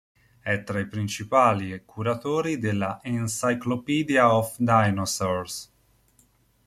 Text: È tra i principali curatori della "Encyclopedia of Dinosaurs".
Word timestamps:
È 0.39 0.63
tra 0.63 0.79
i 0.79 0.87
principali 0.87 1.83
curatori 1.85 2.57
della 2.57 3.01
"Encyclopedia 3.03 4.35
of 4.35 4.57
Dinosaurs". 4.57 5.71